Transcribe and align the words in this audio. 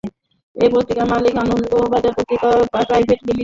এই 0.55 0.69
পত্রিকার 0.73 1.07
মালিক 1.13 1.33
আনন্দবাজার 1.43 2.13
পত্রিকা 2.17 2.47
প্রাইভেট 2.83 3.19
লিমিটেড। 3.19 3.37